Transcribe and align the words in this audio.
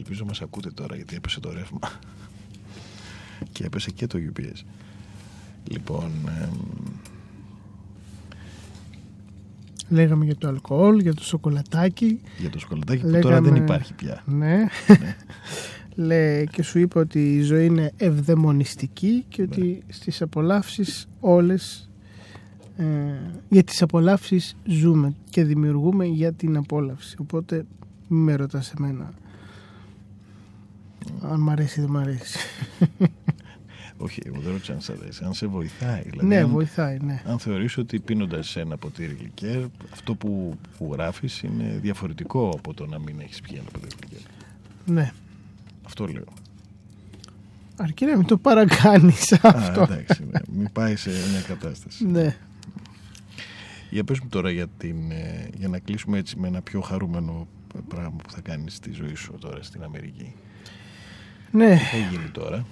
Ελπίζω 0.00 0.24
μας 0.24 0.40
ακούτε 0.42 0.70
τώρα 0.70 0.96
γιατί 0.96 1.14
έπεσε 1.16 1.40
το 1.40 1.52
ρεύμα. 1.52 1.78
Και 3.52 3.64
έπεσε 3.64 3.90
και 3.90 4.06
το 4.06 4.18
UPS. 4.32 4.62
Λοιπόν, 5.70 6.10
εμ, 6.42 6.50
Λέγαμε 9.88 10.24
για 10.24 10.36
το 10.36 10.48
αλκοόλ, 10.48 11.00
για 11.00 11.14
το 11.14 11.24
σοκολατάκι. 11.24 12.20
για 12.38 12.50
το 12.50 12.58
σκολατάκι 12.58 13.00
που 13.00 13.06
Λέγαμε- 13.06 13.22
τώρα 13.24 13.40
δεν 13.40 13.54
υπάρχει 13.62 13.94
πια. 13.94 14.22
Ναι. 14.26 14.66
Λέει 15.94 16.46
και 16.46 16.62
σου 16.62 16.78
είπε 16.78 16.98
ότι 16.98 17.34
η 17.36 17.40
ζωή 17.42 17.66
είναι 17.66 17.92
ευδαιμονιστική 17.96 19.24
και 19.28 19.42
ότι 19.42 19.82
στις 19.88 20.22
απολαύσεις 20.22 21.08
όλες 21.20 21.90
ε, 22.76 22.84
για 23.48 23.62
τις 23.64 23.82
απολαύσεις 23.82 24.56
ζούμε 24.66 25.14
και 25.30 25.44
δημιουργούμε 25.44 26.04
για 26.04 26.32
την 26.32 26.56
απόλαυση. 26.56 27.16
Οπότε 27.20 27.64
μην 28.08 28.22
με 28.22 28.34
ρωτάς 28.34 28.72
εμένα 28.78 29.12
αν 31.22 31.40
μ' 31.40 31.50
αρέσει 31.50 31.80
ή 31.80 31.82
δεν 31.82 31.90
μ' 31.92 31.96
αρέσει. 31.96 32.38
Όχι, 34.02 34.20
εγώ 34.24 34.40
δεν 34.40 34.52
ρώτησα 34.52 34.72
αν 34.72 34.80
σε 34.80 34.92
αρέσει, 34.92 35.24
αν 35.24 35.34
σε 35.34 35.46
βοηθάει. 35.46 36.02
Δηλαδή, 36.02 36.26
ναι, 36.26 36.36
αν, 36.36 36.48
βοηθάει, 36.48 36.98
ναι. 37.00 37.22
αν 37.26 37.38
θεωρείς 37.38 37.76
ότι 37.76 38.00
πίνοντας 38.00 38.56
ένα 38.56 38.76
ποτήρι 38.76 39.12
λικέρ, 39.12 39.62
αυτό 39.92 40.14
που, 40.14 40.58
που 40.78 40.90
γράφεις 40.92 41.42
είναι 41.42 41.78
διαφορετικό 41.80 42.48
από 42.48 42.74
το 42.74 42.86
να 42.86 42.98
μην 42.98 43.20
έχεις 43.20 43.40
πιει 43.40 43.56
ένα 43.60 43.70
ποτήρι 43.72 43.94
λικέρ. 44.02 44.20
ναι. 44.86 45.12
Αυτό 45.82 46.06
λέω. 46.06 46.24
Αρκεί 47.76 48.04
να 48.04 48.16
μην 48.16 48.26
το 48.26 48.36
παρακάνεις 48.38 49.32
αυτό. 49.32 49.80
Α, 49.80 49.84
εντάξει, 49.84 50.24
ναι. 50.30 50.40
μην 50.52 50.72
πάει 50.72 50.96
σε 50.96 51.10
μια 51.10 51.40
κατάσταση. 51.46 52.06
ναι. 52.06 52.36
Για 53.90 54.04
πες 54.04 54.20
μου 54.20 54.28
τώρα 54.28 54.50
για, 54.50 54.66
την, 54.78 55.10
ε, 55.10 55.48
για 55.56 55.68
να 55.68 55.78
κλείσουμε 55.78 56.18
έτσι 56.18 56.36
με 56.38 56.48
ένα 56.48 56.60
πιο 56.62 56.80
χαρούμενο 56.80 57.48
πράγμα 57.88 58.16
που 58.22 58.30
θα 58.30 58.40
κάνεις 58.40 58.74
στη 58.74 58.92
ζωή 58.92 59.14
σου 59.14 59.34
τώρα 59.40 59.62
στην 59.62 59.82
Αμερική. 59.82 60.34
Ναι. 61.50 61.68
Τι 61.68 61.84
θα 61.84 61.96
γίνει 62.10 62.28
τώρα; 62.32 62.66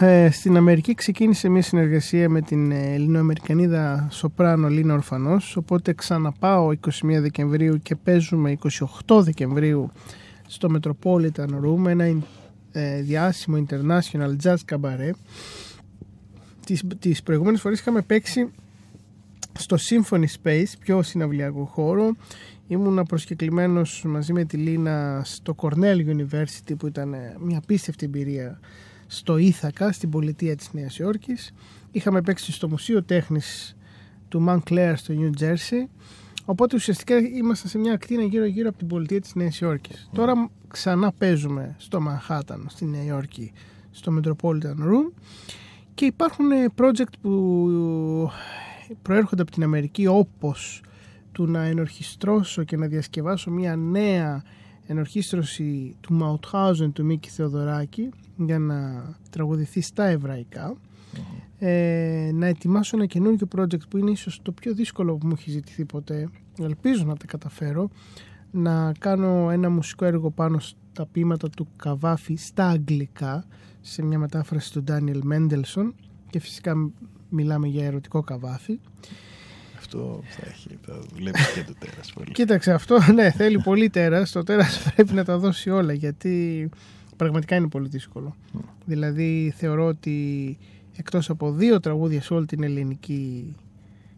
Ε, 0.00 0.30
στην 0.30 0.56
Αμερική 0.56 0.94
ξεκίνησε 0.94 1.48
μια 1.48 1.62
συνεργασία 1.62 2.28
με 2.28 2.40
την 2.40 2.70
ε, 2.70 2.92
Ελληνοαμερικανίδα 2.92 4.08
Σοπράνο 4.10 4.68
Λίνα 4.68 4.94
Ορφανός 4.94 5.56
οπότε 5.56 5.92
ξαναπάω 5.92 6.68
21 6.68 6.76
Δεκεμβρίου 7.02 7.78
και 7.82 7.96
παίζουμε 7.96 8.58
28 9.06 9.22
Δεκεμβρίου 9.22 9.90
στο 10.46 10.68
Metropolitan 10.74 11.48
Room 11.48 11.86
ένα 11.86 12.04
ε, 12.72 13.00
διάσημο 13.00 13.64
international 13.68 14.36
jazz 14.42 14.56
cabaret 14.72 15.12
τις, 16.64 16.82
τις 16.98 17.22
προηγούμενες 17.22 17.60
φορές 17.60 17.80
είχαμε 17.80 18.02
παίξει 18.02 18.50
στο 19.58 19.76
Symphony 19.80 20.24
Space 20.42 20.72
πιο 20.80 21.02
συναυλιακό 21.02 21.64
χώρο 21.64 22.12
ήμουνα 22.66 23.04
προσκεκλημένος 23.04 24.02
μαζί 24.06 24.32
με 24.32 24.44
τη 24.44 24.56
Λίνα 24.56 25.22
στο 25.24 25.54
Cornell 25.56 25.96
University 26.06 26.74
που 26.78 26.86
ήταν 26.86 27.14
ε, 27.14 27.36
μια 27.40 27.58
απίστευτη 27.58 28.04
εμπειρία 28.04 28.60
στο 29.06 29.36
Ήθακα, 29.36 29.92
στην 29.92 30.10
πολιτεία 30.10 30.56
της 30.56 30.72
Νέας 30.72 30.98
Υόρκης. 30.98 31.52
Είχαμε 31.90 32.22
παίξει 32.22 32.52
στο 32.52 32.68
Μουσείο 32.68 33.02
Τέχνης 33.02 33.76
του 34.28 34.44
Montclair 34.48 34.92
στο 34.96 35.14
New 35.18 35.42
Jersey. 35.42 35.88
Οπότε 36.44 36.76
ουσιαστικά 36.76 37.16
ήμασταν 37.18 37.70
σε 37.70 37.78
μια 37.78 37.92
ακτίνα 37.92 38.22
γύρω-γύρω 38.22 38.68
από 38.68 38.78
την 38.78 38.86
πολιτεία 38.86 39.20
της 39.20 39.34
Νέας 39.34 39.60
Υόρκης. 39.60 40.08
Τώρα 40.12 40.50
ξανά 40.68 41.12
παίζουμε 41.12 41.74
στο 41.78 41.98
Manhattan, 42.08 42.64
στη 42.66 42.84
Νέα 42.84 43.04
Υόρκη, 43.04 43.52
στο 43.90 44.20
Metropolitan 44.20 44.84
Room 44.84 45.12
και 45.94 46.04
υπάρχουν 46.04 46.50
ε, 46.50 46.66
project 46.76 47.12
που 47.20 48.30
προέρχονται 49.02 49.42
από 49.42 49.50
την 49.50 49.62
Αμερική 49.62 50.06
όπως 50.06 50.82
του 51.32 51.46
να 51.46 51.62
ενορχιστρώσω 51.62 52.64
και 52.64 52.76
να 52.76 52.86
διασκευάσω 52.86 53.50
μια 53.50 53.76
νέα 53.76 54.42
ενορχίστρωση 54.86 55.96
του 56.00 56.14
Μαουτχάουζεν 56.14 56.92
του 56.92 57.04
Μίκη 57.04 57.28
Θεοδωράκη 57.28 58.08
για 58.36 58.58
να 58.58 59.04
τραγουδηθεί 59.30 59.80
στα 59.80 60.04
εβραϊκά. 60.04 60.76
Ε, 61.58 62.30
να 62.34 62.46
ετοιμάσω 62.46 62.96
ένα 62.96 63.06
καινούργιο 63.06 63.48
project 63.56 63.88
που 63.88 63.96
είναι 63.96 64.10
ίσως 64.10 64.40
το 64.42 64.52
πιο 64.52 64.74
δύσκολο 64.74 65.16
που 65.16 65.26
μου 65.26 65.34
έχει 65.38 65.50
ζητηθεί 65.50 65.84
ποτέ. 65.84 66.28
Ελπίζω 66.58 67.04
να 67.04 67.16
τα 67.16 67.26
καταφέρω. 67.26 67.90
Να 68.50 68.92
κάνω 68.98 69.50
ένα 69.50 69.70
μουσικό 69.70 70.04
έργο 70.04 70.30
πάνω 70.30 70.58
στα 70.58 71.06
ποίηματα 71.06 71.48
του 71.48 71.68
Καβάφη 71.76 72.36
στα 72.36 72.68
αγγλικά 72.68 73.44
σε 73.80 74.02
μια 74.02 74.18
μετάφραση 74.18 74.72
του 74.72 74.82
Ντάνιελ 74.82 75.20
Μέντελσον. 75.24 75.94
Και 76.30 76.38
φυσικά 76.38 76.90
μιλάμε 77.30 77.66
για 77.66 77.84
ερωτικό 77.84 78.22
Καβάφη 78.22 78.78
Αυτό 79.78 80.22
θα 80.28 80.42
έχει, 80.48 80.78
θα 80.86 81.00
δουλέψει 81.14 81.52
και 81.54 81.64
το 81.64 81.74
τέρας 81.78 82.12
πολύ. 82.12 82.32
Κοίταξε 82.32 82.72
αυτό, 82.72 82.98
ναι, 83.14 83.30
θέλει 83.30 83.60
πολύ 83.60 83.90
τέρας. 83.90 84.30
Το 84.30 84.42
τέρας 84.42 84.82
πρέπει 84.94 85.12
να 85.12 85.24
τα 85.24 85.38
δώσει 85.38 85.70
όλα 85.70 85.92
γιατί 85.92 86.68
πραγματικά 87.16 87.56
είναι 87.56 87.68
πολύ 87.68 87.88
δύσκολο. 87.88 88.36
Δηλαδή 88.84 89.52
θεωρώ 89.56 89.86
ότι 89.86 90.58
εκτός 90.96 91.30
από 91.30 91.52
δύο 91.52 91.80
τραγούδια 91.80 92.22
σε 92.22 92.34
όλη 92.34 92.46
την 92.46 92.62
ελληνική 92.62 93.56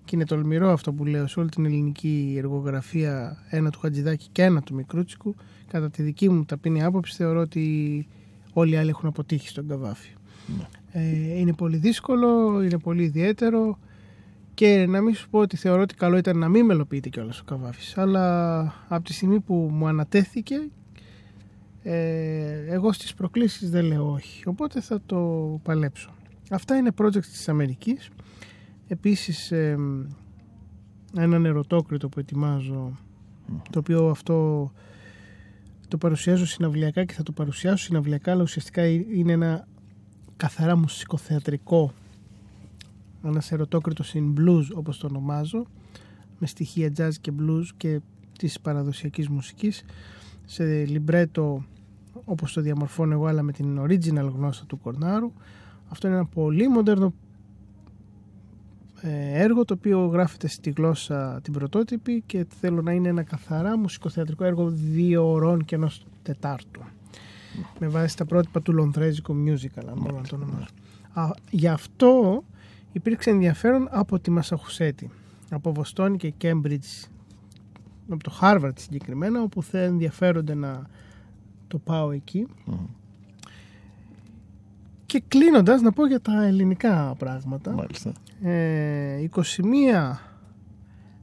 και 0.05 0.17
είναι 0.17 0.25
τολμηρό 0.25 0.72
αυτό 0.72 0.93
που 0.93 1.05
λέω 1.05 1.27
σε 1.27 1.41
όλη 1.41 1.49
την 1.49 1.65
ελληνική 1.65 2.34
εργογραφία 2.39 3.43
ένα 3.51 3.71
του 3.71 3.78
Χατζηδάκη 3.78 4.28
και 4.33 4.43
ένα 4.43 4.62
του 4.62 4.75
Μικρούτσικου 4.75 5.34
κατά 5.69 5.91
τη 5.91 6.03
δική 6.03 6.28
μου 6.28 6.45
ταπεινή 6.45 6.83
άποψη 6.83 7.15
θεωρώ 7.17 7.41
ότι 7.41 8.06
όλοι 8.53 8.72
οι 8.72 8.77
άλλοι 8.77 8.89
έχουν 8.89 9.09
αποτύχει 9.09 9.49
στον 9.49 9.69
Καβάφη. 9.69 10.11
Ναι. 10.59 10.69
Ε, 10.92 11.38
είναι 11.38 11.53
πολύ 11.53 11.76
δύσκολο, 11.76 12.62
είναι 12.62 12.78
πολύ 12.78 13.03
ιδιαίτερο 13.03 13.78
και 14.54 14.86
να 14.88 15.00
μην 15.00 15.14
σου 15.14 15.28
πω 15.28 15.38
ότι 15.38 15.56
θεωρώ 15.56 15.82
ότι 15.82 15.94
καλό 15.94 16.16
ήταν 16.16 16.38
να 16.38 16.48
μην 16.48 16.64
μελοποιείται 16.64 17.08
κιόλας 17.08 17.41
ο 17.41 17.44
Καβάφης 17.44 17.98
αλλά 17.98 18.60
από 18.88 19.04
τη 19.04 19.12
στιγμή 19.12 19.41
που 19.41 19.54
μου 19.54 19.86
ανατέθηκε 19.86 20.69
ε, 21.82 22.64
εγώ 22.69 22.92
στις 22.92 23.14
προκλήσεις 23.14 23.70
δεν 23.70 23.84
λέω 23.84 24.12
όχι 24.12 24.48
οπότε 24.48 24.80
θα 24.80 25.00
το 25.06 25.20
παλέψω. 25.62 26.10
Αυτά 26.50 26.76
είναι 26.76 26.91
project 26.97 27.24
της 27.24 27.48
Αμερικής. 27.48 28.09
Επίσης 28.88 29.53
ε, 29.53 29.78
έναν 31.16 31.44
ερωτόκριτο 31.44 32.09
που 32.09 32.19
ετοιμάζω 32.19 32.98
το 33.70 33.78
οποίο 33.78 34.09
αυτό 34.09 34.70
το 35.88 35.97
παρουσιάζω 35.97 36.47
συναυλιακά 36.47 37.04
και 37.04 37.12
θα 37.12 37.22
το 37.22 37.32
παρουσιάσω 37.32 37.84
συναυλιακά 37.84 38.32
αλλά 38.32 38.42
ουσιαστικά 38.42 38.86
είναι 38.86 39.32
ένα 39.32 39.66
καθαρά 40.42 40.76
μουσικοθεατρικό 40.76 41.92
ένας 43.25 43.53
ερωτόκριτος 43.53 44.14
in 44.14 44.34
blues 44.38 44.64
όπως 44.75 44.98
το 44.98 45.06
ονομάζω 45.06 45.66
με 46.38 46.47
στοιχεία 46.47 46.92
jazz 46.97 47.10
και 47.20 47.32
blues 47.38 47.64
και 47.76 48.00
της 48.38 48.60
παραδοσιακής 48.60 49.28
μουσικής 49.28 49.84
σε 50.44 50.84
λιμπρέτο 50.84 51.64
όπως 52.25 52.53
το 52.53 52.60
διαμορφώνω 52.60 53.12
εγώ 53.12 53.26
αλλά 53.26 53.42
με 53.42 53.53
την 53.53 53.80
original 53.80 54.30
γνώστα 54.34 54.64
του 54.66 54.78
Κορνάρου. 54.78 55.32
Αυτό 55.88 56.06
είναι 56.06 56.16
ένα 56.16 56.26
πολύ 56.26 56.69
μοντέρνο 56.69 57.12
ε, 59.00 59.42
έργο 59.42 59.64
το 59.64 59.74
οποίο 59.74 60.06
γράφεται 60.06 60.48
στη 60.48 60.70
γλώσσα 60.70 61.41
την 61.42 61.53
πρωτότυπη 61.53 62.22
και 62.26 62.47
θέλω 62.60 62.82
να 62.82 62.92
είναι 62.92 63.09
ένα 63.09 63.22
καθαρά 63.22 63.78
μουσικοθεατρικό 63.78 64.44
έργο 64.44 64.69
δύο 64.70 65.30
ωρών 65.30 65.64
και 65.64 65.74
ενός 65.74 66.06
τετάρτου 66.22 66.82
με 67.79 67.89
βάση 67.89 68.17
τα 68.17 68.25
πρότυπα 68.25 68.63
του 68.63 68.73
Λονδρέζικου 68.73 69.45
musical 69.47 69.85
αν 69.89 69.99
μπορώ 69.99 70.17
να 70.17 70.23
το 70.23 70.35
ονομάσω. 70.37 70.67
Α, 71.13 71.31
γι' 71.51 71.69
αυτό 71.69 72.45
υπήρξε 72.93 73.31
ενδιαφέρον 73.31 73.89
από 73.91 74.19
τη 74.19 74.31
Μασαχουσέτη 74.31 75.11
από 75.51 75.73
Βοστόνη 75.73 76.17
και 76.17 76.31
Κέμπριτζ 76.31 76.87
από 78.09 78.23
το 78.23 78.39
Harvard 78.41 78.73
συγκεκριμένα 78.75 79.43
όπου 79.43 79.63
θα 79.63 79.79
ενδιαφέρονται 79.79 80.55
να 80.55 80.87
το 81.69 81.79
πάω 81.79 82.11
εκεί 82.11 82.47
Μμμ. 82.65 82.77
και 85.07 85.23
κλείνοντας 85.29 85.81
να 85.81 85.93
πω 85.93 86.07
για 86.07 86.21
τα 86.21 86.45
ελληνικά 86.45 87.15
πράγματα 87.19 87.73
Μάλιστα. 87.73 88.13
ε, 88.43 89.29
21 89.34 89.41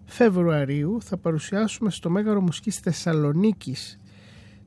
Φεβρουαρίου 0.05 0.97
θα 1.01 1.17
παρουσιάσουμε 1.17 1.89
στο 1.91 2.09
Μέγαρο 2.09 2.41
Μουσικής 2.41 2.77
Θεσσαλονίκης 2.77 3.99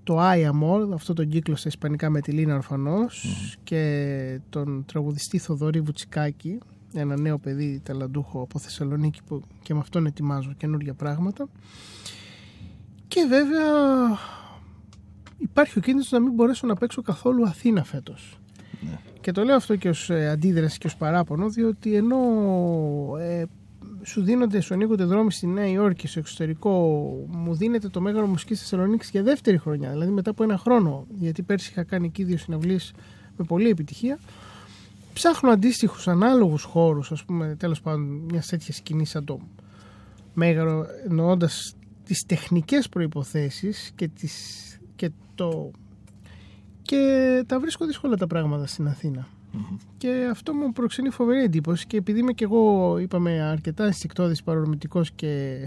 το 0.05 0.19
I 0.21 0.51
Am 0.51 0.63
All, 0.73 0.93
αυτό 0.95 1.13
τον 1.13 1.29
κύκλο 1.29 1.57
στα 1.57 1.69
ισπανικά 1.69 2.11
με 2.11 2.21
τη 2.21 2.33
Λίνα 2.33 2.55
Ορφανός 2.55 3.27
και 3.65 4.41
τον 4.49 4.85
τραγουδιστή 4.87 5.39
Θοδωρή 5.39 5.81
Βουτσικάκη 5.81 6.59
ένα 6.95 7.21
νέο 7.21 7.39
παιδί 7.39 7.81
ταλαντούχο 7.85 8.41
από 8.41 8.59
Θεσσαλονίκη 8.59 9.21
που 9.27 9.43
και 9.63 9.75
με 9.75 9.81
αυτόν 9.81 10.07
ετοιμάζω 10.07 10.53
καινούργια 10.57 10.95
πράγματα. 10.95 11.49
Και 13.09 13.27
βέβαια 13.29 13.63
υπάρχει 15.39 15.79
ο 15.79 15.81
κίνδυνος 15.81 16.11
να 16.11 16.21
μην 16.21 16.33
μπορέσω 16.33 16.67
να 16.67 16.75
παίξω 16.75 17.03
καθόλου 17.03 17.45
Αθήνα 17.45 17.85
φέτος. 17.85 18.37
Ναι. 18.81 18.99
και 19.21 19.33
το 19.33 19.45
λέω 19.45 19.57
αυτό 19.57 19.77
και 19.77 19.89
ως 19.89 20.11
ε, 20.11 20.29
αντίδραση 20.29 20.79
και 20.79 20.87
ως 20.87 20.97
παράπονο 20.97 21.49
διότι 21.49 21.95
ενώ 21.95 22.19
ε, 23.19 23.45
σου 24.03 24.23
δίνονται, 24.23 24.61
σου 24.61 24.75
ανοίγονται 24.75 25.05
δρόμοι 25.05 25.33
στη 25.33 25.47
Νέα 25.47 25.67
Υόρκη, 25.67 26.07
στο 26.07 26.19
εξωτερικό, 26.19 26.71
μου 27.29 27.55
δίνεται 27.55 27.89
το 27.89 28.01
Μέγαρο 28.01 28.27
Μουσικής 28.27 28.61
Θεσσαλονίκης 28.61 29.11
για 29.11 29.23
δεύτερη 29.23 29.59
χρονιά, 29.59 29.91
δηλαδή 29.91 30.11
μετά 30.11 30.31
από 30.31 30.43
ένα 30.43 30.59
χρόνο, 30.59 31.07
γιατί 31.19 31.43
πέρσι 31.43 31.71
είχα 31.71 31.83
κάνει 31.83 32.07
εκεί 32.07 32.25
δύο 32.25 32.37
συναυλίες 32.37 32.93
με 33.37 33.45
πολλή 33.45 33.69
επιτυχία. 33.69 34.19
Ψάχνω 35.13 35.51
αντίστοιχους 35.51 36.09
ανάλογους 36.09 36.63
χώρους, 36.63 37.13
ας 37.13 37.25
πούμε, 37.25 37.57
τέλος 37.59 37.81
πάντων, 37.81 38.27
μιας 38.31 38.47
τέτοιας 38.47 38.77
σκηνής 38.77 39.11
σαν 39.11 39.25
το 39.25 39.41
Μέγαρο, 40.35 40.87
εννοώντας 41.09 41.75
τις 42.05 42.25
τεχνικές 42.27 42.89
προποθέσει 42.89 43.75
και, 43.95 44.09
τις, 44.09 44.35
και 44.97 45.11
το 45.35 45.71
και 46.83 47.45
τα 47.47 47.61
βρίσκω 47.61 47.87
δύσκολα 47.87 48.17
τα 48.17 48.27
πράγματα 48.27 48.67
στην 48.67 48.89
αθηνα 49.55 49.79
Και 49.99 50.29
αυτό 50.31 50.55
μου 50.55 50.73
προξενεί 50.73 51.11
φοβερή 51.11 51.43
εντύπωση 51.43 51.87
και 51.87 51.97
επειδή 51.97 52.19
είμαι 52.19 52.33
και 52.33 52.45
εγώ, 52.45 52.99
είπαμε, 52.99 53.41
αρκετά 53.41 53.85
αισθηκτόδης, 53.85 54.43
παρορμητικός 54.43 55.11
και 55.11 55.59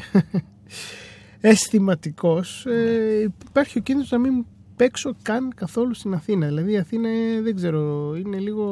αισθηματικός, 1.42 2.66
ε, 2.66 3.32
υπάρχει 3.50 3.78
ο 3.78 3.82
κίνδυνος 3.82 4.12
να 4.12 4.18
μην 4.18 4.46
παίξω 4.76 5.16
καν 5.22 5.54
καθόλου 5.56 5.94
στην 5.94 6.14
Αθήνα. 6.14 6.48
Δηλαδή 6.48 6.72
η 6.72 6.78
Αθήνα, 6.78 7.10
δεν 7.44 7.56
ξέρω, 7.56 8.14
είναι 8.16 8.38
λίγο, 8.38 8.64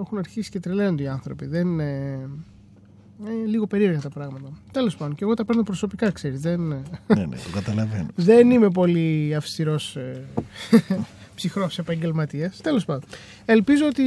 έχουν 0.00 0.18
αρχίσει 0.18 0.50
και 0.50 0.60
τρελαίνονται 0.60 1.02
οι 1.02 1.08
άνθρωποι. 1.08 1.46
Δεν, 1.46 1.80
είναι 3.26 3.46
λίγο 3.46 3.66
περίεργα 3.66 4.00
τα 4.00 4.08
πράγματα. 4.08 4.48
Τέλος 4.72 4.96
πάντων, 4.96 5.14
και 5.14 5.24
εγώ 5.24 5.34
τα 5.34 5.44
παίρνω 5.44 5.62
προσωπικά, 5.62 6.10
ξέρεις. 6.10 6.40
Δεν... 6.40 6.60
ναι, 6.60 6.84
ναι, 7.06 7.36
το 7.36 7.50
καταλαβαίνω. 7.52 8.06
δεν 8.30 8.50
είμαι 8.50 8.70
πολύ 8.70 9.34
αυστηρός 9.34 9.96
ε, 9.96 10.24
ψυχρός 11.42 11.78
επαγγελματίας. 11.78 12.60
Τέλος 12.60 12.84
πάντων. 12.84 13.08
Ελπίζω 13.44 13.86
ότι 13.86 14.04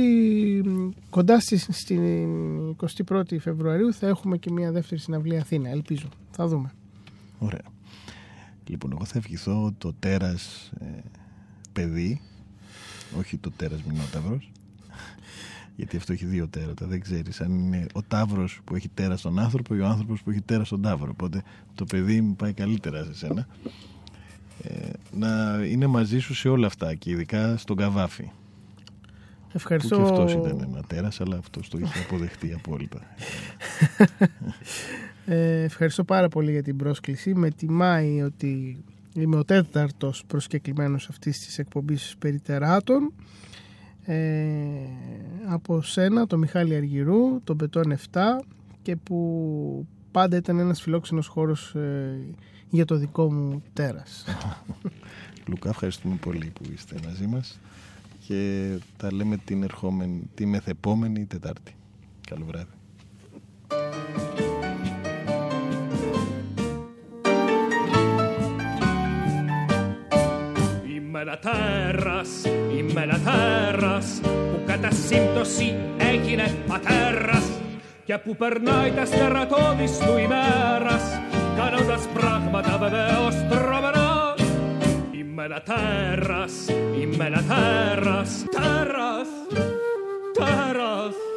κοντά 1.09 1.39
στην 1.39 2.01
21η 3.07 3.39
Φεβρουαρίου 3.39 3.93
θα 3.93 4.07
έχουμε 4.07 4.37
και 4.37 4.51
μια 4.51 4.71
δεύτερη 4.71 5.01
συναυλία 5.01 5.39
Αθήνα. 5.39 5.69
Ελπίζω. 5.69 6.07
Θα 6.31 6.47
δούμε. 6.47 6.73
Ωραία. 7.39 7.61
Λοιπόν, 8.67 8.91
εγώ 8.91 9.05
θα 9.05 9.17
ευχηθώ 9.17 9.73
το 9.77 9.93
τέρας 9.99 10.71
ε, 10.79 10.85
παιδί, 11.73 12.21
όχι 13.19 13.37
το 13.37 13.51
τέρας 13.55 13.83
μηνόταυρος, 13.83 14.51
γιατί 15.75 15.97
αυτό 15.97 16.13
έχει 16.13 16.25
δύο 16.25 16.47
τέρατα. 16.47 16.85
Δεν 16.85 17.01
ξέρεις 17.01 17.41
αν 17.41 17.59
είναι 17.59 17.85
ο 17.93 18.01
τάβρο 18.03 18.49
που 18.63 18.75
έχει 18.75 18.89
τέρα 18.89 19.17
στον 19.17 19.39
άνθρωπο 19.39 19.75
ή 19.75 19.79
ο 19.79 19.85
άνθρωπος 19.85 20.21
που 20.21 20.29
έχει 20.29 20.41
τέρα 20.41 20.63
στον 20.63 20.81
τάβρο. 20.81 21.09
Οπότε 21.11 21.43
το 21.75 21.85
παιδί 21.85 22.21
μου 22.21 22.35
πάει 22.35 22.53
καλύτερα 22.53 23.03
σε 23.03 23.13
σένα. 23.13 23.47
Ε, 24.63 24.89
να 25.15 25.63
είναι 25.65 25.87
μαζί 25.87 26.19
σου 26.19 26.33
σε 26.33 26.49
όλα 26.49 26.67
αυτά 26.67 26.95
και 26.95 27.11
ειδικά 27.11 27.57
στον 27.57 27.75
καβάφι. 27.75 28.31
Ευχαριστώ. 29.53 29.97
Που 29.97 30.03
και 30.03 30.09
αυτός 30.09 30.33
ήταν 30.33 30.67
ένα 30.69 30.83
τέρας, 30.87 31.21
αλλά 31.21 31.37
αυτός 31.37 31.69
το 31.69 31.77
είχε 31.77 31.99
αποδεχτεί 31.99 32.53
απόλυτα. 32.53 32.99
Ε, 35.27 35.63
ευχαριστώ 35.63 36.03
πάρα 36.03 36.27
πολύ 36.27 36.51
για 36.51 36.63
την 36.63 36.77
πρόσκληση. 36.77 37.35
Με 37.35 37.49
τιμάει 37.49 38.21
ότι 38.21 38.83
είμαι 39.13 39.35
ο 39.35 39.43
τέταρτος 39.43 40.23
προσκεκλημένος 40.27 41.09
αυτής 41.09 41.39
της 41.39 41.59
εκπομπής 41.59 42.15
περί 42.19 42.39
τεράτων 42.39 43.13
ε, 44.05 44.47
από 45.47 45.81
σένα, 45.81 46.27
το 46.27 46.37
Μιχάλη 46.37 46.75
Αργυρού, 46.75 47.41
τον 47.43 47.57
Πετών 47.57 47.97
7 48.11 48.19
και 48.81 48.95
που 48.95 49.87
πάντα 50.11 50.37
ήταν 50.37 50.59
ένας 50.59 50.81
φιλόξενος 50.81 51.27
χώρος 51.27 51.75
ε, 51.75 52.19
για 52.69 52.85
το 52.85 52.95
δικό 52.95 53.31
μου 53.31 53.63
τέρας. 53.73 54.25
Λουκά, 55.47 55.69
ευχαριστούμε 55.69 56.15
πολύ 56.15 56.51
που 56.53 56.63
είστε 56.73 56.95
μαζί 57.05 57.27
μας 57.27 57.59
και 58.27 58.69
τα 58.97 59.13
λέμε 59.13 59.37
την 59.37 59.63
ερχόμενη, 59.63 60.29
τη 60.35 60.45
μεθεπόμενη 60.45 61.25
Τετάρτη. 61.25 61.75
Καλό 62.27 62.45
βράδυ. 62.45 62.69
Είμαι 70.95 71.39
τέρας, 71.41 72.29
είμαι 72.77 73.21
τέρας 73.23 74.19
που 74.23 74.61
κατά 74.65 74.91
σύμπτωση 74.91 75.75
έγινε 75.97 76.55
πατέρας 76.67 77.51
και 78.05 78.17
που 78.17 78.35
περνάει 78.35 78.91
τα 78.91 79.05
στερατώδης 79.05 79.97
του 79.97 80.17
ημέρας 80.17 81.03
κάνοντας 81.55 82.07
πράγματα 82.13 82.77
βεβαίως 82.77 83.35
τρομερά 83.49 83.84
Είμαι 85.45 85.61
τέρας, 85.65 86.53
είμαι 86.99 87.29
τέρας, 87.47 88.45
τέρας, 88.51 89.27
τέρας 90.33 91.34